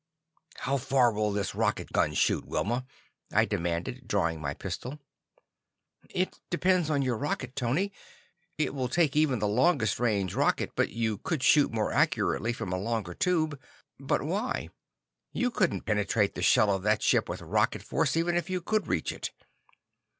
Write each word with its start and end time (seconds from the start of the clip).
"How 0.61 0.77
far 0.77 1.11
will 1.11 1.31
this 1.31 1.53
rocket 1.53 1.93
gun 1.93 2.15
shoot, 2.15 2.43
Wilma?" 2.43 2.87
I 3.31 3.45
demanded, 3.45 4.07
drawing 4.07 4.41
my 4.41 4.55
pistol. 4.55 4.97
"It 6.09 6.39
depends 6.49 6.89
on 6.89 7.03
your 7.03 7.15
rocket, 7.15 7.55
Tony. 7.55 7.93
It 8.57 8.73
will 8.73 8.87
take 8.89 9.15
even 9.15 9.37
the 9.37 9.47
longest 9.47 9.99
range 9.99 10.33
rocket, 10.33 10.71
but 10.75 10.89
you 10.89 11.19
could 11.19 11.43
shoot 11.43 11.71
more 11.71 11.91
accurately 11.91 12.51
from 12.51 12.73
a 12.73 12.79
longer 12.79 13.13
tube. 13.13 13.61
But 13.99 14.23
why? 14.23 14.69
You 15.33 15.51
couldn't 15.51 15.85
penetrate 15.85 16.33
the 16.33 16.41
shell 16.41 16.73
of 16.73 16.81
that 16.81 17.03
ship 17.03 17.29
with 17.29 17.41
rocket 17.43 17.83
force, 17.83 18.17
even 18.17 18.35
if 18.35 18.49
you 18.49 18.59
could 18.59 18.87
reach 18.87 19.11
it." 19.11 19.29